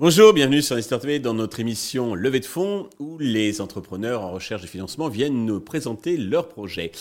Bonjour, 0.00 0.32
bienvenue 0.32 0.62
sur 0.62 0.74
Investor 0.74 1.00
TV 1.00 1.18
dans 1.18 1.34
notre 1.34 1.60
émission 1.60 2.14
Levée 2.14 2.40
de 2.40 2.44
fonds 2.44 2.88
où 2.98 3.18
les 3.18 3.60
entrepreneurs 3.60 4.22
en 4.22 4.32
recherche 4.32 4.62
de 4.62 4.66
financement 4.66 5.08
viennent 5.08 5.44
nous 5.44 5.60
présenter 5.60 6.16
leurs 6.16 6.48
projets. 6.48 6.92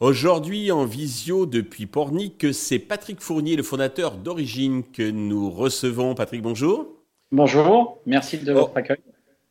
Aujourd'hui 0.00 0.70
en 0.70 0.84
visio 0.84 1.44
depuis 1.46 1.86
Pornic, 1.86 2.52
c'est 2.52 2.78
Patrick 2.78 3.20
Fournier, 3.20 3.56
le 3.56 3.62
fondateur 3.62 4.16
d'Origine 4.16 4.82
que 4.82 5.10
nous 5.10 5.50
recevons. 5.50 6.14
Patrick, 6.14 6.42
bonjour. 6.42 6.86
Bonjour, 7.30 7.98
merci 8.06 8.38
de 8.38 8.52
votre 8.52 8.72
oh. 8.74 8.78
accueil. 8.78 8.98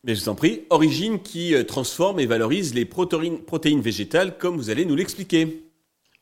Mais 0.04 0.16
je 0.16 0.22
vous 0.22 0.30
en 0.30 0.36
prie, 0.36 0.64
Origine 0.72 1.20
qui 1.20 1.54
euh, 1.54 1.64
transforme 1.64 2.20
et 2.20 2.26
valorise 2.26 2.74
les 2.74 2.86
protéines, 2.86 3.82
végétales 3.82 4.36
comme 4.40 4.58
vous 4.58 4.72
allez 4.72 4.84
nous 4.84 4.96
l'expliquer. 4.96 5.64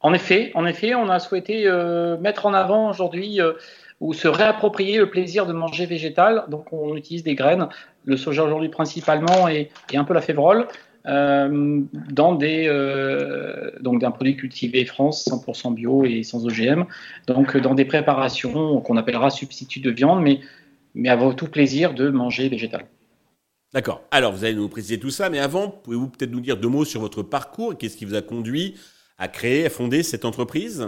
En 0.01 0.13
effet, 0.13 0.51
en 0.53 0.65
effet, 0.65 0.95
on 0.95 1.07
a 1.07 1.19
souhaité 1.19 1.65
euh, 1.65 2.17
mettre 2.17 2.45
en 2.45 2.53
avant 2.53 2.89
aujourd'hui 2.89 3.39
euh, 3.39 3.53
ou 4.01 4.13
se 4.13 4.27
réapproprier 4.27 4.97
le 4.97 5.09
plaisir 5.09 5.45
de 5.45 5.53
manger 5.53 5.85
végétal. 5.85 6.43
Donc 6.49 6.73
on 6.73 6.93
utilise 6.97 7.23
des 7.23 7.35
graines, 7.35 7.69
le 8.03 8.17
soja 8.17 8.43
aujourd'hui 8.43 8.67
principalement 8.67 9.47
et, 9.47 9.69
un 9.93 10.03
peu 10.03 10.13
la 10.13 10.21
févrole, 10.21 10.67
dans 11.05 12.35
des 12.35 12.67
donc 13.79 14.01
d'un 14.01 14.11
produit 14.11 14.35
cultivé 14.35 14.85
France 14.85 15.25
100% 15.25 15.73
bio 15.73 16.05
et 16.05 16.23
sans 16.23 16.45
OGM. 16.45 16.83
Donc 17.27 17.57
dans 17.57 17.73
des 17.73 17.85
préparations 17.85 18.79
qu'on 18.81 18.95
appellera 18.95 19.29
substituts 19.29 19.79
de 19.79 19.91
viande, 19.91 20.21
mais 20.21 20.39
mais 20.95 21.09
à 21.09 21.17
tout 21.33 21.47
plaisir 21.47 21.93
de 21.93 22.09
manger 22.09 22.47
végétal. 22.49 22.85
D'accord. 23.73 24.01
Alors, 24.09 24.31
vous 24.31 24.43
allez 24.43 24.55
nous 24.55 24.67
préciser 24.67 24.99
tout 24.99 25.11
ça, 25.11 25.29
mais 25.29 25.39
avant, 25.39 25.69
pouvez-vous 25.69 26.09
peut-être 26.09 26.31
nous 26.31 26.41
dire 26.41 26.57
deux 26.57 26.69
mots 26.69 26.85
sur 26.85 27.01
votre 27.01 27.21
parcours 27.21 27.77
Qu'est-ce 27.77 27.97
qui 27.97 28.05
vous 28.05 28.15
a 28.15 28.21
conduit 28.21 28.75
à 29.19 29.27
créer, 29.27 29.65
à 29.65 29.69
fonder 29.69 30.01
cette 30.01 30.25
entreprise? 30.25 30.87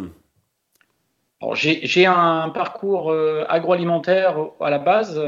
J'ai 1.53 2.05
un 2.05 2.49
parcours 2.49 3.11
euh, 3.11 3.45
agroalimentaire 3.49 4.37
à 4.59 4.69
la 4.69 4.77
base, 4.77 5.19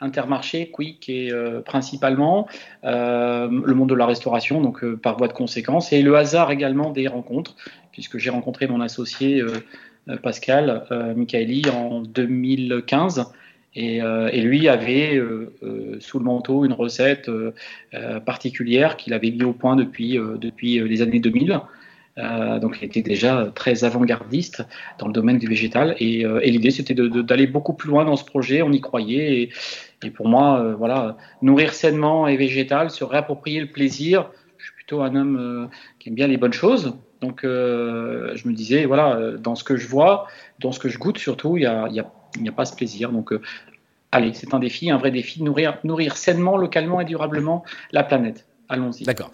Intermarché, 0.00 0.70
Quick 0.70 1.08
et 1.08 1.30
euh, 1.30 1.60
principalement 1.60 2.48
euh, 2.84 3.48
le 3.48 3.74
monde 3.74 3.88
de 3.88 3.94
la 3.94 4.06
restauration, 4.06 4.60
donc 4.60 4.84
par 4.96 5.16
voie 5.16 5.28
de 5.28 5.32
conséquence, 5.32 5.92
et 5.92 6.02
le 6.02 6.16
hasard 6.16 6.50
également 6.50 6.90
des 6.90 7.06
rencontres, 7.06 7.54
puisque 7.92 8.18
j'ai 8.18 8.30
rencontré 8.30 8.66
mon 8.66 8.80
associé 8.80 9.42
Pascal 10.22 10.84
Michaeli 11.14 11.62
en 11.70 12.00
2015. 12.00 13.32
Et, 13.74 13.96
et, 13.98 14.40
lui 14.42 14.68
avait 14.68 15.18
sous 16.00 16.18
le 16.18 16.24
manteau 16.24 16.64
une 16.64 16.74
recette 16.74 17.30
particulière 18.26 18.96
qu'il 18.96 19.14
avait 19.14 19.30
mis 19.30 19.44
au 19.44 19.54
point 19.54 19.76
depuis, 19.76 20.18
depuis 20.40 20.78
les 20.86 21.00
années 21.00 21.20
2000. 21.20 21.60
Euh, 22.18 22.58
donc 22.58 22.76
il 22.80 22.84
était 22.84 23.00
déjà 23.00 23.50
très 23.54 23.84
avant-gardiste 23.84 24.66
dans 24.98 25.06
le 25.06 25.14
domaine 25.14 25.38
du 25.38 25.46
végétal 25.46 25.96
et, 25.98 26.26
euh, 26.26 26.40
l'idée 26.40 26.70
c'était 26.70 26.94
d'aller 26.94 27.46
beaucoup 27.46 27.72
plus 27.72 27.88
loin 27.88 28.04
dans 28.04 28.16
ce 28.16 28.24
projet, 28.24 28.60
on 28.60 28.70
y 28.70 28.82
croyait 28.82 29.50
et, 30.02 30.10
pour 30.10 30.28
moi 30.28 30.60
euh, 30.60 30.74
voilà 30.74 31.16
nourrir 31.40 31.72
sainement 31.72 32.28
et 32.28 32.36
végétal, 32.36 32.90
se 32.90 33.02
réapproprier 33.02 33.60
le 33.60 33.68
plaisir. 33.68 34.30
Je 34.58 34.64
suis 34.64 34.74
plutôt 34.74 35.00
un 35.00 35.16
homme 35.16 35.70
qui 35.98 36.10
aime 36.10 36.14
bien 36.14 36.26
les 36.26 36.36
bonnes 36.36 36.52
choses, 36.52 36.94
donc 37.20 37.40
je 37.42 38.48
me 38.48 38.52
disais 38.52 38.84
voilà 38.84 39.32
dans 39.38 39.56
ce 39.56 39.64
que 39.64 39.76
je 39.76 39.88
vois, 39.88 40.28
dans 40.60 40.70
ce 40.70 40.78
que 40.78 40.88
je 40.88 40.98
goûte 40.98 41.18
surtout, 41.18 41.56
il 41.56 41.60
n'y 41.60 41.66
a, 41.66 41.88
y 41.88 41.98
a, 41.98 42.12
y 42.40 42.48
a, 42.48 42.52
pas 42.52 42.64
ce 42.64 42.74
plaisir 42.74 43.10
donc 43.10 43.32
allez 44.12 44.32
c'est 44.34 44.54
un 44.54 44.58
défi, 44.58 44.90
un 44.90 44.98
vrai 44.98 45.10
défi 45.10 45.40
de 45.40 45.44
nourrir, 45.44 45.78
nourrir 45.84 46.16
sainement, 46.16 46.56
localement 46.56 47.00
et 47.00 47.04
durablement 47.04 47.64
la 47.90 48.04
planète. 48.04 48.46
Allons-y. 48.68 49.04
D'accord. 49.04 49.30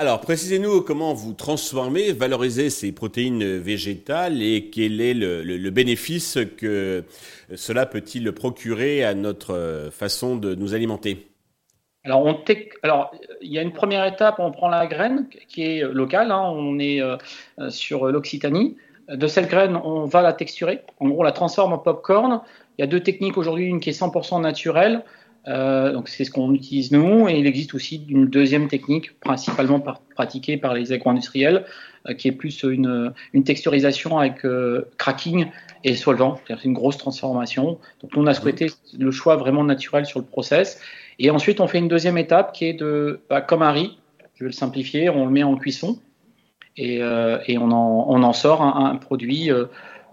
Alors, 0.00 0.20
précisez-nous 0.20 0.82
comment 0.82 1.12
vous 1.12 1.32
transformez, 1.32 2.12
valorisez 2.12 2.70
ces 2.70 2.92
protéines 2.92 3.56
végétales 3.56 4.40
et 4.40 4.70
quel 4.70 5.00
est 5.00 5.12
le, 5.12 5.70
bénéfice 5.70 6.38
que 6.56 7.02
cela 7.56 7.84
peut-il 7.84 8.30
procurer 8.30 9.02
à 9.02 9.14
notre 9.14 9.88
façon 9.90 10.36
de 10.36 10.54
nous 10.54 10.72
alimenter? 10.72 11.26
Alors, 12.04 12.24
on 12.24 12.38
alors, 12.84 13.10
il 13.40 13.52
y 13.52 13.58
a 13.58 13.62
une 13.62 13.72
première 13.72 14.06
étape, 14.06 14.36
on 14.38 14.52
prend 14.52 14.68
la 14.68 14.86
graine 14.86 15.26
qui 15.48 15.64
est 15.64 15.82
locale, 15.82 16.30
hein, 16.30 16.48
on 16.54 16.78
est 16.78 17.02
euh, 17.02 17.16
sur 17.68 18.06
l'Occitanie. 18.06 18.76
De 19.08 19.26
cette 19.26 19.48
graine, 19.48 19.76
on 19.76 20.04
va 20.04 20.20
la 20.20 20.34
texturer. 20.34 20.82
En 21.00 21.08
gros, 21.08 21.20
on 21.20 21.22
la 21.22 21.32
transforme 21.32 21.72
en 21.72 21.78
pop-corn. 21.78 22.42
Il 22.76 22.82
y 22.82 22.84
a 22.84 22.86
deux 22.86 23.00
techniques 23.00 23.38
aujourd'hui, 23.38 23.66
une 23.66 23.80
qui 23.80 23.90
est 23.90 23.98
100% 23.98 24.40
naturelle, 24.40 25.02
euh, 25.46 25.92
donc 25.92 26.08
c'est 26.08 26.24
ce 26.24 26.30
qu'on 26.30 26.52
utilise 26.52 26.92
nous, 26.92 27.28
et 27.28 27.38
il 27.38 27.46
existe 27.46 27.74
aussi 27.74 28.04
une 28.08 28.26
deuxième 28.26 28.68
technique, 28.68 29.18
principalement 29.20 29.80
pratiquée 30.14 30.58
par 30.58 30.74
les 30.74 30.92
agro-industriels, 30.92 31.64
euh, 32.08 32.14
qui 32.14 32.28
est 32.28 32.32
plus 32.32 32.62
une, 32.64 33.14
texturisation 33.44 34.18
avec 34.18 34.44
euh, 34.44 34.90
cracking 34.98 35.46
et 35.84 35.94
solvant. 35.94 36.38
C'est 36.46 36.64
une 36.64 36.74
grosse 36.74 36.98
transformation. 36.98 37.78
Donc 38.02 38.10
on 38.16 38.26
a 38.26 38.34
souhaité 38.34 38.66
le 38.98 39.10
choix 39.10 39.36
vraiment 39.36 39.64
naturel 39.64 40.04
sur 40.04 40.20
le 40.20 40.26
process. 40.26 40.80
Et 41.18 41.30
ensuite, 41.30 41.60
on 41.60 41.66
fait 41.66 41.78
une 41.78 41.88
deuxième 41.88 42.18
étape 42.18 42.52
qui 42.52 42.66
est 42.66 42.74
de, 42.74 43.20
bah, 43.30 43.40
comme 43.40 43.62
un 43.62 43.72
riz, 43.72 43.98
je 44.34 44.44
vais 44.44 44.50
le 44.50 44.54
simplifier, 44.54 45.08
on 45.08 45.24
le 45.24 45.32
met 45.32 45.42
en 45.42 45.56
cuisson 45.56 45.98
et, 46.78 47.00
et 47.46 47.58
on, 47.58 47.70
en, 47.70 48.32
sort 48.32 48.62
un, 48.62 48.96
produit 48.96 49.50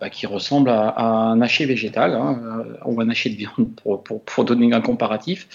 bah, 0.01 0.09
qui 0.09 0.25
ressemble 0.25 0.69
à, 0.69 0.99
un 0.99 1.41
haché 1.41 1.65
végétal 1.65 2.15
hein, 2.15 2.37
euh, 2.43 2.75
ou 2.85 2.99
un 2.99 3.09
haché 3.09 3.29
de 3.29 3.35
viande 3.35 3.69
pour, 4.25 4.43
donner 4.43 4.73
un 4.73 4.81
comparatif. 4.81 5.47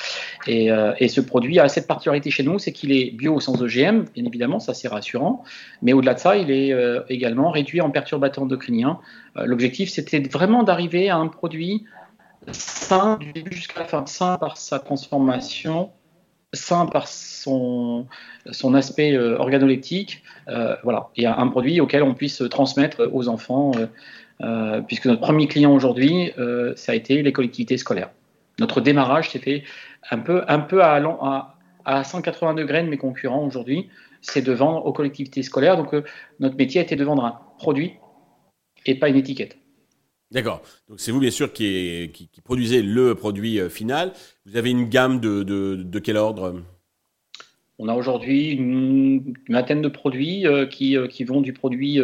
Et, 0.47 0.73
euh, 0.73 0.95
et, 0.99 1.09
ce 1.09 1.21
produit 1.21 1.59
a 1.59 1.69
cette 1.69 1.87
particularité 1.87 2.31
chez 2.31 2.43
nous, 2.43 2.59
c'est 2.59 2.73
qu'il 2.73 2.91
est 2.91 3.11
bio 3.11 3.39
sans 3.39 3.61
OGM, 3.61 4.05
bien 4.15 4.25
évidemment, 4.25 4.59
ça 4.59 4.73
c'est 4.73 4.89
rassurant. 4.89 5.45
Mais 5.83 5.93
au-delà 5.93 6.15
de 6.15 6.21
ça, 6.21 6.39
il 6.39 6.51
est 6.51 6.73
euh, 6.73 7.03
également 7.11 7.51
réduit 7.51 7.83
en 7.83 7.91
perturbateurs 7.91 8.45
endocriniens. 8.45 8.99
L'objectif, 9.37 9.91
c'était 9.91 10.21
vraiment 10.21 10.63
d'arriver 10.63 11.11
à 11.11 11.17
un 11.17 11.29
produit 11.29 11.85
sain 12.51 13.19
du 13.19 13.33
début 13.33 13.55
jusqu'à 13.55 13.81
la 13.81 13.87
fin, 13.87 14.07
sain 14.07 14.39
par 14.39 14.57
sa 14.57 14.79
transformation, 14.79 15.91
sain 16.53 16.87
par 16.87 17.07
son, 17.07 18.07
son 18.51 18.75
aspect 18.75 19.17
organoleptique, 19.17 20.23
euh, 20.49 20.77
voilà, 20.83 21.09
et 21.17 21.27
un 21.27 21.47
produit 21.49 21.81
auquel 21.81 22.03
on 22.03 22.15
puisse 22.15 22.43
transmettre 22.51 23.09
aux 23.13 23.29
enfants 23.29 23.73
euh, 24.43 24.81
puisque 24.81 25.07
notre 25.07 25.21
premier 25.21 25.47
client 25.47 25.73
aujourd'hui, 25.73 26.33
euh, 26.39 26.73
ça 26.77 26.93
a 26.93 26.95
été 26.95 27.23
les 27.23 27.33
collectivités 27.33 27.77
scolaires. 27.77 28.11
Notre 28.59 28.81
démarrage 28.81 29.31
s'est 29.31 29.39
fait 29.39 29.65
un 30.11 30.19
peu, 30.19 30.43
un 30.49 30.61
peu 30.61 30.83
à, 30.83 30.97
à, 30.97 31.57
à 31.85 32.05
180 32.05 32.55
degrés 32.55 32.83
de 32.83 32.89
mes 32.89 32.97
concurrents 32.97 33.45
aujourd'hui, 33.45 33.89
c'est 34.23 34.43
de 34.43 34.53
vendre 34.53 34.85
aux 34.87 34.93
collectivités 34.93 35.43
scolaires. 35.43 35.77
Donc 35.77 35.95
euh, 35.95 36.05
notre 36.41 36.57
métier 36.57 36.81
a 36.81 36.85
été 36.85 36.97
de 36.97 37.05
vendre 37.05 37.25
un 37.25 37.39
produit 37.59 37.95
et 38.87 38.95
pas 38.95 39.09
une 39.09 39.17
étiquette. 39.17 39.59
D'accord. 40.31 40.63
Donc 40.89 41.01
c'est 41.01 41.11
vous 41.11 41.21
bien 41.21 41.31
sûr 41.31 41.53
qui, 41.53 42.11
qui, 42.15 42.29
qui, 42.29 42.41
produisez 42.41 42.83
le 42.83 43.15
produit 43.15 43.59
final. 43.69 44.13
Vous 44.47 44.57
avez 44.57 44.71
une 44.71 44.89
gamme 44.89 45.21
de, 45.21 45.43
de, 45.43 45.77
de 45.77 45.99
quel 45.99 46.17
ordre? 46.17 46.63
On 47.83 47.89
a 47.89 47.95
aujourd'hui 47.95 48.51
une, 48.51 49.35
vingtaine 49.49 49.81
de 49.81 49.89
produits 49.89 50.47
euh, 50.47 50.67
qui, 50.67 50.99
euh, 50.99 51.07
qui, 51.07 51.25
vont 51.25 51.41
du 51.41 51.55
produit 51.55 51.99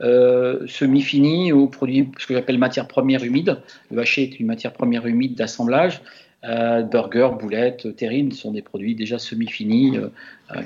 euh, 0.00 0.66
semi-fini 0.68 1.50
au 1.50 1.66
produit 1.66 2.08
ce 2.18 2.26
que 2.28 2.34
j'appelle 2.34 2.56
matière 2.56 2.86
première 2.86 3.24
humide. 3.24 3.58
Le 3.90 3.98
haché 3.98 4.22
est 4.22 4.38
une 4.38 4.46
matière 4.46 4.72
première 4.72 5.06
humide 5.06 5.34
d'assemblage. 5.34 6.00
burger, 6.44 7.30
boulettes, 7.40 7.96
terrine 7.96 8.30
sont 8.30 8.52
des 8.52 8.62
produits 8.62 8.94
déjà 8.94 9.18
semi-finis 9.18 9.98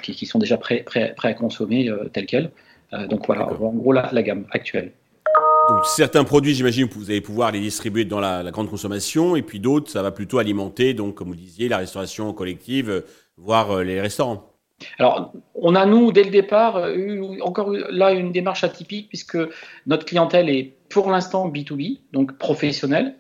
qui, 0.03 0.27
sont 0.27 0.39
déjà 0.39 0.59
prêts, 0.59 0.83
prêts, 0.85 1.15
à 1.23 1.33
consommer 1.33 1.91
tels 2.13 2.27
quels. 2.27 2.51
donc 3.09 3.27
voilà, 3.27 3.49
en 3.49 3.73
gros 3.73 3.93
la, 3.93 4.11
la 4.13 4.23
gamme 4.23 4.45
actuelle. 4.51 4.93
Donc 5.69 5.87
certains 5.87 6.25
produits, 6.25 6.55
j'imagine, 6.55 6.89
vous 6.93 7.11
allez 7.11 7.21
pouvoir 7.21 7.53
les 7.53 7.61
distribuer 7.61 8.05
dans 8.05 8.21
la, 8.21 8.43
la, 8.43 8.51
grande 8.51 8.69
consommation, 8.69 9.37
et 9.37 9.43
puis 9.43 9.61
d'autres, 9.61 9.91
ça 9.91 10.03
va 10.03 10.11
plutôt 10.11 10.39
alimenter, 10.39 10.93
donc 10.93 11.15
comme 11.15 11.29
vous 11.29 11.37
disiez, 11.37 11.69
la 11.69 11.79
restauration 11.79 12.33
collective, 12.33 13.05
voire 13.37 13.71
euh, 13.71 13.85
les 13.85 14.01
restaurants 14.01 14.49
alors, 14.99 15.33
on 15.55 15.77
a, 15.77 15.87
nous, 15.87 16.11
dès 16.11 16.25
le 16.25 16.31
départ, 16.31 16.77
euh, 16.77 16.95
eu 16.97 17.41
encore 17.41 17.71
là 17.71 18.11
une 18.11 18.33
démarche 18.33 18.65
atypique, 18.65 19.09
puisque 19.09 19.39
notre 19.87 20.05
clientèle 20.05 20.51
est 20.51 20.75
pour 20.89 21.09
l'instant 21.09 21.49
B2B, 21.49 22.01
donc 22.13 22.37
professionnelle. 22.37 23.15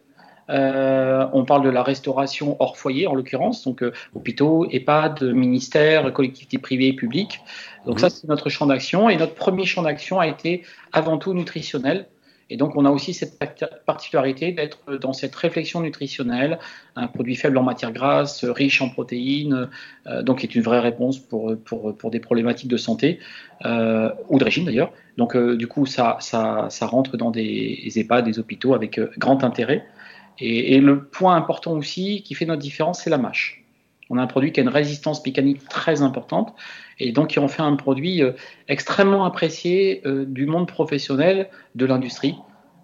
Euh, 0.51 1.25
on 1.33 1.45
parle 1.45 1.63
de 1.63 1.71
la 1.71 1.85
restauration 1.85 2.57
hors 2.59 2.77
foyer, 2.77 3.07
en 3.07 3.15
l'occurrence, 3.15 3.63
donc 3.65 3.85
hôpitaux, 4.13 4.67
EHPAD, 4.71 5.23
ministères, 5.23 6.13
collectivités 6.13 6.59
privées 6.59 6.89
et 6.89 6.93
publiques. 6.95 7.39
Donc, 7.87 7.97
mmh. 7.97 8.01
ça, 8.01 8.11
c'est 8.11 8.27
notre 8.27 8.49
champ 8.49 8.67
d'action. 8.67 9.09
Et 9.09 9.17
notre 9.17 9.35
premier 9.35 9.65
champ 9.65 9.83
d'action 9.83 10.19
a 10.19 10.27
été 10.27 10.65
avant 10.93 11.17
tout 11.17 11.33
nutritionnel. 11.33 12.09
Et 12.53 12.59
donc, 12.59 12.77
on 12.77 12.85
a 12.85 12.91
aussi 12.91 13.15
cette 13.15 13.39
particularité 13.87 14.53
d'être 14.53 14.99
dans 15.01 15.15
cette 15.15 15.35
réflexion 15.35 15.81
nutritionnelle, 15.81 16.59
un 16.97 17.07
produit 17.07 17.35
faible 17.35 17.57
en 17.57 17.63
matière 17.63 17.93
grasse, 17.93 18.45
riche 18.45 18.83
en 18.83 18.91
protéines, 18.91 19.71
euh, 20.07 20.23
donc 20.23 20.41
qui 20.41 20.47
est 20.47 20.55
une 20.55 20.61
vraie 20.61 20.81
réponse 20.81 21.19
pour, 21.19 21.57
pour, 21.65 21.97
pour 21.97 22.11
des 22.11 22.21
problématiques 22.21 22.69
de 22.69 22.77
santé, 22.77 23.21
euh, 23.65 24.11
ou 24.29 24.39
de 24.39 24.45
régime 24.45 24.67
d'ailleurs. 24.67 24.93
Donc, 25.17 25.35
euh, 25.35 25.57
du 25.57 25.67
coup, 25.67 25.87
ça, 25.87 26.19
ça, 26.21 26.67
ça, 26.69 26.85
rentre 26.85 27.17
dans 27.17 27.31
des 27.31 27.91
EHPAD, 27.97 28.27
des 28.27 28.39
hôpitaux 28.39 28.75
avec 28.75 29.01
grand 29.17 29.45
intérêt. 29.45 29.87
Et, 30.39 30.79
le 30.79 31.05
point 31.05 31.37
important 31.37 31.73
aussi 31.73 32.23
qui 32.23 32.35
fait 32.35 32.45
notre 32.45 32.61
différence, 32.61 33.01
c'est 33.03 33.11
la 33.11 33.19
mâche. 33.19 33.62
On 34.13 34.19
a 34.19 34.23
un 34.23 34.27
produit 34.27 34.53
qui 34.53 34.61
a 34.61 34.63
une 34.63 34.69
résistance 34.69 35.25
mécanique 35.25 35.67
très 35.71 36.03
importante 36.03 36.55
et 36.99 37.13
donc 37.13 37.29
qui 37.29 37.39
en 37.39 37.49
fait 37.49 37.63
un 37.63 37.75
produit 37.77 38.23
euh, 38.23 38.33
extrêmement 38.69 39.25
apprécié 39.25 40.03
euh, 40.05 40.27
du 40.27 40.45
monde 40.45 40.69
professionnel, 40.69 41.49
de 41.77 41.87
l'industrie. 41.87 42.37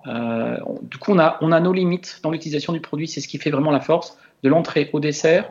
Euh, 0.07 0.57
du 0.81 0.97
coup, 0.97 1.13
on 1.13 1.19
a, 1.19 1.37
on 1.43 1.53
a 1.53 1.61
nos 1.61 1.75
limites 1.75 2.21
dans 2.23 2.31
l'utilisation 2.31 2.73
du 2.73 2.81
produit. 2.81 3.07
C'est 3.07 3.21
ce 3.21 3.29
qui 3.29 3.37
fait 3.37 3.51
vraiment 3.51 3.71
la 3.71 3.81
force 3.81 4.17
de 4.43 4.49
l'entrée 4.49 4.89
au 4.95 5.01
dessert, 5.01 5.51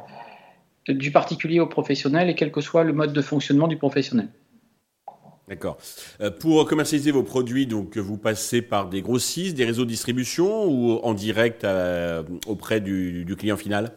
du 0.88 1.12
particulier 1.12 1.60
au 1.60 1.68
professionnel 1.68 2.28
et 2.28 2.34
quel 2.34 2.52
que 2.52 2.62
soit 2.62 2.84
le 2.84 2.94
mode 2.94 3.14
de 3.14 3.22
fonctionnement 3.22 3.68
du 3.68 3.78
professionnel. 3.78 4.30
D'accord. 5.48 5.78
pour 6.40 6.66
commercialiser 6.66 7.12
vos 7.12 7.24
produits, 7.24 7.68
donc 7.68 7.98
vous 7.98 8.18
passez 8.18 8.62
par 8.62 8.90
des 8.90 9.02
grossistes, 9.02 9.56
des 9.56 9.64
réseaux 9.64 9.86
de 9.86 9.90
distribution 9.90 10.66
ou 10.66 11.00
en 11.04 11.14
direct 11.14 11.66
auprès 12.48 12.82
du, 12.82 13.24
du 13.24 13.36
client 13.36 13.58
final? 13.58 13.92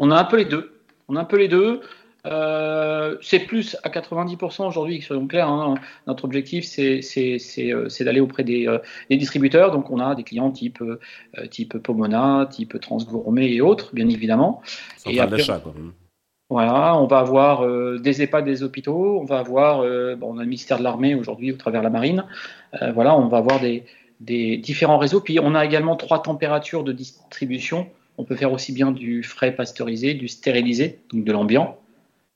On 0.00 0.10
a 0.10 0.18
un 0.18 0.24
peu 0.24 0.36
les 0.36 0.44
deux. 0.44 0.71
On 1.08 1.16
a 1.16 1.20
un 1.20 1.24
peu 1.24 1.36
les 1.36 1.48
deux. 1.48 1.80
Euh, 2.24 3.16
c'est 3.20 3.40
plus 3.40 3.76
à 3.82 3.88
90% 3.88 4.68
aujourd'hui, 4.68 5.02
soyons 5.02 5.26
clairs, 5.26 5.48
hein, 5.48 5.74
notre 6.06 6.24
objectif 6.24 6.64
c'est 6.64 7.00
euh, 7.58 7.88
d'aller 8.00 8.20
auprès 8.20 8.44
euh, 8.48 8.78
des, 9.10 9.16
distributeurs. 9.16 9.72
Donc 9.72 9.90
on 9.90 9.98
a 9.98 10.14
des 10.14 10.22
clients 10.22 10.50
type, 10.52 10.82
type 11.50 11.78
Pomona, 11.78 12.46
type 12.50 12.80
Transgourmet 12.80 13.52
et 13.52 13.60
autres, 13.60 13.92
bien 13.92 14.08
évidemment. 14.08 14.62
et 15.06 15.16
d'achat 15.16 15.58
quoi. 15.58 15.74
Voilà, 16.48 16.98
on 16.98 17.06
va 17.06 17.20
avoir 17.20 17.66
des 17.98 18.20
EHPAD, 18.20 18.44
des 18.44 18.62
hôpitaux, 18.62 19.18
on 19.18 19.24
va 19.24 19.38
avoir, 19.38 19.78
bon, 20.18 20.34
on 20.34 20.36
a 20.36 20.42
le 20.42 20.46
ministère 20.46 20.76
de 20.76 20.82
l'Armée 20.82 21.14
aujourd'hui 21.14 21.50
au 21.50 21.56
travers 21.56 21.80
de 21.80 21.84
la 21.84 21.90
Marine. 21.90 22.26
voilà, 22.94 23.16
on 23.16 23.28
va 23.28 23.38
avoir 23.38 23.58
des, 23.58 23.86
des 24.20 24.58
différents 24.58 24.98
réseaux. 24.98 25.22
Puis 25.22 25.40
on 25.40 25.54
a 25.54 25.64
également 25.64 25.96
trois 25.96 26.22
températures 26.22 26.84
de 26.84 26.92
distribution 26.92 27.88
on 28.18 28.24
peut 28.24 28.36
faire 28.36 28.52
aussi 28.52 28.72
bien 28.72 28.92
du 28.92 29.22
frais 29.22 29.54
pasteurisé, 29.54 30.14
du 30.14 30.28
stérilisé, 30.28 31.00
donc 31.12 31.24
de 31.24 31.32
l'ambiant, 31.32 31.78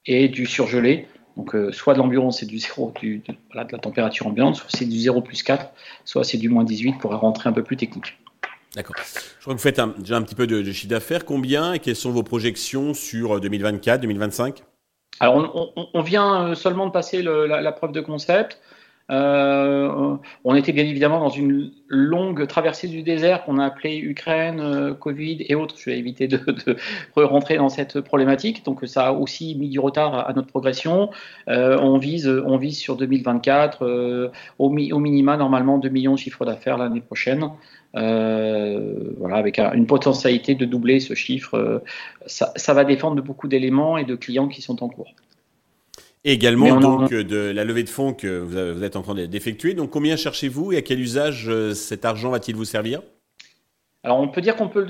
et 0.06 0.28
du 0.28 0.46
surgelé. 0.46 1.06
Donc, 1.36 1.54
euh, 1.54 1.70
soit 1.70 1.92
de 1.92 1.98
l'ambiant, 1.98 2.30
c'est 2.30 2.46
du 2.46 2.58
0, 2.58 2.94
de 3.02 3.20
la 3.54 3.64
température 3.64 4.26
ambiante, 4.26 4.56
soit 4.56 4.70
c'est 4.70 4.86
du 4.86 4.98
0 4.98 5.20
plus 5.20 5.42
4, 5.42 5.70
soit 6.04 6.24
c'est 6.24 6.38
du 6.38 6.48
moins 6.48 6.64
18 6.64 6.94
pour 6.94 7.14
rentrer 7.14 7.48
un 7.48 7.52
peu 7.52 7.62
plus 7.62 7.76
technique. 7.76 8.18
D'accord. 8.74 8.96
Je 8.96 9.40
crois 9.40 9.54
que 9.54 9.58
vous 9.58 9.62
faites 9.62 9.80
déjà 9.98 10.16
un 10.16 10.22
petit 10.22 10.34
peu 10.34 10.46
de, 10.46 10.62
chiffre 10.72 10.88
d'affaires. 10.88 11.24
Combien 11.24 11.72
et 11.72 11.78
quelles 11.78 11.96
sont 11.96 12.10
vos 12.10 12.22
projections 12.22 12.94
sur 12.94 13.40
2024, 13.40 14.00
2025 14.02 14.62
Alors, 15.20 15.74
on, 15.94 16.02
vient 16.02 16.48
euh, 16.48 16.54
seulement 16.54 16.86
de 16.86 16.92
passer 16.92 17.22
la, 17.22 17.72
preuve 17.72 17.92
de 17.92 18.00
concept. 18.00 18.60
Euh, 19.10 20.16
on 20.44 20.54
était 20.56 20.72
bien 20.72 20.84
évidemment 20.84 21.20
dans 21.20 21.28
une 21.28 21.70
longue 21.88 22.46
traversée 22.48 22.88
du 22.88 23.02
désert 23.02 23.44
qu'on 23.44 23.58
a 23.58 23.66
appelée 23.66 23.98
Ukraine, 23.98 24.58
euh, 24.60 24.94
Covid 24.94 25.44
et 25.48 25.54
autres. 25.54 25.76
Je 25.78 25.90
vais 25.90 25.98
éviter 25.98 26.26
de, 26.26 26.38
de 26.38 26.76
rentrer 27.16 27.56
dans 27.56 27.68
cette 27.68 28.00
problématique. 28.00 28.64
Donc 28.64 28.80
ça 28.86 29.08
a 29.08 29.12
aussi 29.12 29.54
mis 29.54 29.68
du 29.68 29.78
retard 29.78 30.28
à, 30.28 30.32
notre 30.32 30.48
progression. 30.48 31.10
Euh, 31.48 31.78
on 31.78 31.98
vise, 31.98 32.26
sur 32.72 32.96
2024 32.96 34.30
au, 34.58 34.68
minima 34.68 35.36
normalement 35.36 35.78
2 35.78 35.88
millions 35.88 36.14
de 36.14 36.18
chiffres 36.18 36.44
d'affaires 36.44 36.78
l'année 36.78 37.00
prochaine. 37.00 37.50
voilà, 37.94 39.36
avec 39.36 39.58
une 39.58 39.86
potentialité 39.86 40.54
de 40.54 40.64
doubler 40.64 41.00
ce 41.00 41.14
chiffre. 41.14 41.82
Ça, 42.26 42.52
ça 42.56 42.74
va 42.74 42.84
défendre 42.84 43.22
beaucoup 43.22 43.46
d'éléments 43.46 43.98
et 43.98 44.04
de 44.04 44.16
clients 44.16 44.48
qui 44.48 44.62
sont 44.62 44.82
en 44.82 44.88
cours. 44.88 45.14
Et 46.26 46.32
également 46.32 46.80
donc 46.80 47.14
de 47.14 47.52
la 47.52 47.62
levée 47.62 47.84
de 47.84 47.88
fonds 47.88 48.12
que 48.12 48.26
vous 48.26 48.82
êtes 48.82 48.96
en 48.96 49.02
train 49.02 49.14
d'effectuer. 49.14 49.74
Donc 49.74 49.90
combien 49.90 50.16
cherchez-vous 50.16 50.72
et 50.72 50.78
à 50.78 50.82
quel 50.82 50.98
usage 50.98 51.48
euh, 51.48 51.72
cet 51.72 52.04
argent 52.04 52.30
va-t-il 52.30 52.56
vous 52.56 52.64
servir? 52.64 53.00
Alors 54.02 54.18
on 54.18 54.26
peut 54.26 54.40
dire 54.40 54.56
qu'on 54.56 54.68
peut 54.68 54.84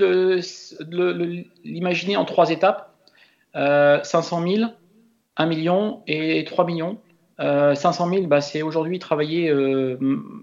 l'imaginer 1.62 2.17
en 2.17 2.25
trois 2.25 2.49
étapes. 2.49 2.91
500 3.55 4.47
000, 4.49 4.71
1 5.37 5.47
million 5.47 6.00
et 6.06 6.43
3 6.44 6.65
millions. 6.65 6.99
500 7.38 8.09
000, 8.09 8.27
bah, 8.29 8.41
c'est 8.41 8.62
aujourd'hui 8.62 8.99
travailler 8.99 9.50
euh, 9.50 9.99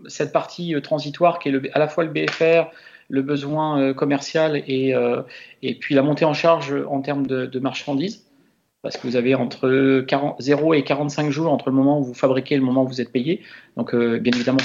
cette 0.07 0.31
partie 0.31 0.75
euh, 0.75 0.81
transitoire 0.81 1.39
qui 1.39 1.49
est 1.49 1.71
à 1.73 1.79
la 1.79 1.87
fois 1.87 2.03
le 2.03 2.11
BFR, 2.11 2.69
le 3.09 3.23
besoin 3.23 3.93
commercial 3.95 4.57
et, 4.67 4.93
et 5.63 5.75
puis 5.75 5.95
la 5.95 6.03
montée 6.03 6.25
en 6.25 6.33
charge 6.33 6.73
en 6.87 7.01
termes 7.01 7.25
de 7.25 7.59
marchandises 7.59 8.23
parce 8.83 8.97
que 8.97 9.07
vous 9.07 9.15
avez 9.15 9.33
entre 9.33 10.05
0 10.39 10.73
et 10.73 10.83
45 10.83 11.31
jours 11.31 11.51
entre 11.51 11.69
le 11.69 11.75
moment 11.75 11.99
où 11.99 12.03
vous 12.03 12.13
fabriquez 12.13 12.55
et 12.55 12.57
le 12.57 12.63
moment 12.63 12.83
où 12.83 12.87
vous 12.87 12.99
êtes 13.01 13.11
payé. 13.11 13.41
Donc, 13.77 13.95
euh, 13.95 14.19
bien 14.19 14.33
évidemment, 14.33 14.59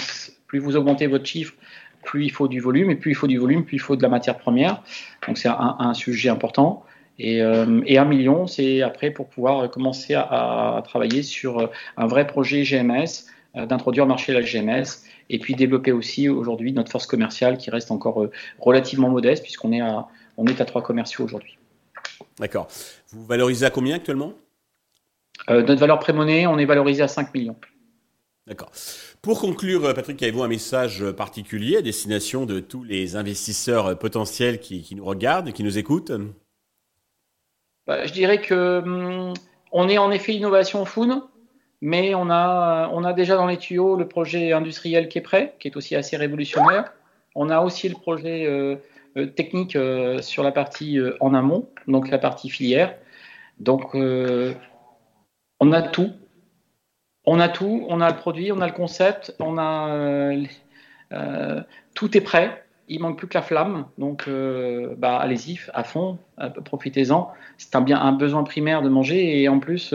plus 0.48 0.58
vous 0.58 0.76
augmentez 0.76 1.06
votre 1.06 1.24
chiffre, 1.24 1.54
plus 2.02 2.24
il 2.24 2.30
faut 2.30 2.48
du 2.48 2.58
volume, 2.60 2.90
et 2.90 2.96
plus 2.96 3.12
il 3.12 3.14
faut 3.14 3.28
du 3.28 3.38
volume, 3.38 3.64
plus 3.64 3.76
il 3.76 3.80
faut 3.80 3.94
de 3.94 4.02
la 4.02 4.08
matière 4.08 4.36
première. 4.36 4.82
Donc, 5.26 5.38
c'est 5.38 5.48
un, 5.48 5.94
sujet 5.94 6.28
important. 6.30 6.84
Et, 7.20 7.40
euh, 7.42 7.80
un 7.88 8.04
million, 8.04 8.48
c'est 8.48 8.82
après 8.82 9.12
pour 9.12 9.28
pouvoir 9.28 9.70
commencer 9.70 10.14
à, 10.14 10.82
travailler 10.84 11.22
sur 11.22 11.60
euh, 11.60 11.66
un 11.96 12.08
vrai 12.08 12.26
projet 12.26 12.64
GMS, 12.64 13.26
d'introduire 13.54 14.04
le 14.04 14.08
marché 14.08 14.32
la 14.32 14.42
GMS, 14.42 15.04
et 15.30 15.38
puis 15.38 15.54
développer 15.54 15.90
aussi 15.90 16.28
aujourd'hui 16.28 16.72
notre 16.72 16.90
force 16.90 17.06
commerciale 17.06 17.56
qui 17.56 17.70
reste 17.70 17.90
encore 17.90 18.26
relativement 18.58 19.08
modeste, 19.08 19.42
puisqu'on 19.42 19.72
est 19.72 19.80
à, 19.80 20.06
on 20.36 20.46
est 20.46 20.60
à 20.60 20.64
trois 20.64 20.82
commerciaux 20.82 21.24
aujourd'hui. 21.24 21.58
D'accord. 22.38 22.69
Vous 23.11 23.25
valorisez 23.26 23.67
à 23.67 23.70
combien 23.70 23.96
actuellement? 23.96 24.32
Euh, 25.50 25.62
Notre 25.62 25.81
valeur 25.81 25.99
pré-monnaie, 25.99 26.46
on 26.46 26.58
est 26.58 26.64
valorisé 26.64 27.02
à 27.02 27.08
5 27.08 27.32
millions. 27.35 27.56
D'accord. 28.46 28.70
Pour 29.23 29.40
conclure, 29.40 29.85
euh, 29.85 29.94
Patrick, 29.94 30.23
avez-vous 30.23 30.43
un 30.43 30.49
message 30.49 31.05
particulier 31.12 31.76
à 31.76 31.82
destination 31.82 32.46
de 32.46 32.61
tous 32.61 32.85
les 32.85 33.17
investisseurs 33.17 33.99
potentiels 33.99 34.61
qui, 34.61 34.94
nous 34.94 35.05
regardent 35.05 35.52
qui 35.52 35.62
nous 35.62 35.79
écoutent? 35.79 36.12
Bah, 37.87 38.06
Je 38.06 38.12
dirais 38.12 38.40
que 38.40 38.79
hum, 38.79 39.35
on 39.73 39.88
est 39.88 39.99
en 39.99 40.11
effet 40.11 40.35
innovation 40.35 40.85
food, 40.85 41.23
mais 41.81 42.14
on 42.14 42.31
a, 42.31 42.88
on 42.93 43.05
a 43.05 43.12
déjà 43.12 43.37
dans 43.37 43.46
les 43.46 43.56
tuyaux 43.56 43.96
le 43.96 44.08
projet 44.08 44.52
industriel 44.52 45.08
qui 45.08 45.19
est 45.19 45.23
prêt, 45.23 45.55
qui 45.61 45.69
est 45.69 45.76
aussi 45.76 45.94
assez 45.94 46.17
révolutionnaire. 46.17 46.93
On 47.35 47.50
a 47.50 47.61
aussi 47.61 47.88
le 47.88 47.94
projet 47.94 48.46
euh, 48.46 48.50
euh, 48.50 48.76
technique 49.26 49.76
euh, 49.76 50.20
sur 50.22 50.42
la 50.42 50.52
partie 50.52 50.98
euh, 50.98 51.16
en 51.20 51.34
amont, 51.34 51.68
donc 51.86 52.10
la 52.10 52.18
partie 52.18 52.50
filière. 52.50 52.94
Donc, 53.60 53.94
on 53.94 55.72
a 55.72 55.82
tout. 55.82 56.12
On 57.24 57.40
a 57.40 57.48
tout. 57.48 57.84
On 57.88 58.00
a 58.00 58.08
le 58.10 58.16
produit, 58.16 58.52
on 58.52 58.60
a 58.60 58.66
le 58.66 58.72
concept, 58.72 59.34
on 59.40 59.58
a 59.58 60.32
tout 61.94 62.16
est 62.16 62.20
prêt. 62.20 62.64
Il 62.90 63.00
manque 63.00 63.18
plus 63.18 63.26
que 63.26 63.34
la 63.34 63.42
flamme. 63.42 63.86
Donc, 63.98 64.28
bah, 64.96 65.18
allez-y, 65.18 65.58
à 65.74 65.82
fond, 65.82 66.18
profitez-en. 66.64 67.32
C'est 67.56 67.74
un 67.74 68.12
besoin 68.12 68.44
primaire 68.44 68.80
de 68.82 68.88
manger 68.88 69.42
et 69.42 69.48
en 69.48 69.58
plus, 69.58 69.92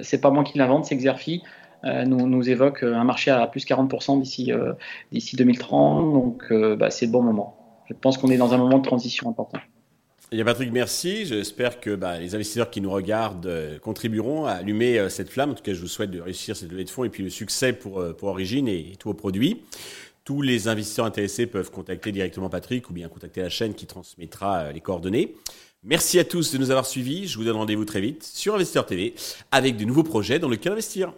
c'est 0.00 0.20
pas 0.22 0.30
moi 0.30 0.42
qui 0.42 0.56
l'invente, 0.56 0.86
c'est 0.86 0.96
Xerfi. 0.96 1.42
nous, 1.84 2.48
évoque 2.48 2.82
un 2.82 3.04
marché 3.04 3.30
à 3.30 3.46
plus 3.46 3.66
40% 3.66 4.20
d'ici 4.22 4.52
d'ici 5.12 5.36
2030. 5.36 6.14
Donc, 6.14 6.50
bah, 6.78 6.88
c'est 6.88 7.04
le 7.04 7.12
bon 7.12 7.22
moment 7.22 7.55
je 7.88 7.94
pense 7.94 8.18
qu'on 8.18 8.30
est 8.30 8.36
dans 8.36 8.52
un 8.52 8.58
moment 8.58 8.78
de 8.78 8.86
transition 8.86 9.28
important. 9.28 9.58
Et 10.32 10.42
Patrick, 10.42 10.72
merci. 10.72 11.24
J'espère 11.24 11.80
que 11.80 11.94
bah, 11.94 12.18
les 12.18 12.34
investisseurs 12.34 12.70
qui 12.70 12.80
nous 12.80 12.90
regardent 12.90 13.46
euh, 13.46 13.78
contribueront 13.78 14.44
à 14.44 14.52
allumer 14.52 14.98
euh, 14.98 15.08
cette 15.08 15.30
flamme. 15.30 15.52
En 15.52 15.54
tout 15.54 15.62
cas, 15.62 15.72
je 15.72 15.80
vous 15.80 15.86
souhaite 15.86 16.10
de 16.10 16.20
réussir 16.20 16.56
cette 16.56 16.70
levée 16.70 16.82
de 16.82 16.90
fonds 16.90 17.04
et 17.04 17.10
puis 17.10 17.22
le 17.22 17.30
succès 17.30 17.72
pour, 17.72 18.00
euh, 18.00 18.12
pour 18.12 18.30
Origine 18.30 18.66
et, 18.66 18.94
tous 18.98 19.10
vos 19.10 19.14
produits. 19.14 19.62
Tous 20.24 20.42
les 20.42 20.66
investisseurs 20.66 21.04
intéressés 21.04 21.46
peuvent 21.46 21.70
contacter 21.70 22.10
directement 22.10 22.48
Patrick 22.48 22.90
ou 22.90 22.92
bien 22.92 23.08
contacter 23.08 23.40
la 23.40 23.48
chaîne 23.48 23.74
qui 23.74 23.86
transmettra 23.86 24.72
les 24.72 24.80
coordonnées. 24.80 25.36
Merci 25.84 26.18
à 26.18 26.24
tous 26.24 26.52
de 26.52 26.58
nous 26.58 26.70
avoir 26.70 26.86
suivis. 26.86 27.28
Je 27.28 27.38
vous 27.38 27.44
donne 27.44 27.54
rendez-vous 27.54 27.84
très 27.84 28.00
vite 28.00 28.24
sur 28.24 28.56
Investisseur 28.56 28.86
TV 28.86 29.14
avec 29.52 29.76
de 29.76 29.84
nouveaux 29.84 30.02
projets 30.02 30.40
dans 30.40 30.48
lesquels 30.48 30.72
investir. 30.72 31.12